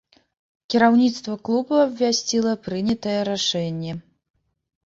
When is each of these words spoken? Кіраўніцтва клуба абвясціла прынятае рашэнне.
Кіраўніцтва 0.73 1.35
клуба 1.49 1.75
абвясціла 1.87 2.53
прынятае 2.69 3.19
рашэнне. 3.31 3.93